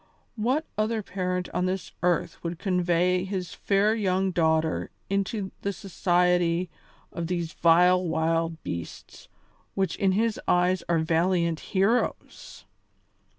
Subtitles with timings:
[0.35, 6.71] What other parent on this earth would convey his fair young daughter into the society
[7.11, 9.27] of these vile wild beasts,
[9.75, 12.65] which in his eyes are valiant heroes?